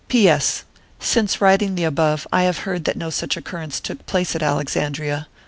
[0.07, 0.27] P.
[0.27, 0.63] S.
[0.99, 5.27] Since writing the above, I have heard that no such occurrence took place at Alexandria.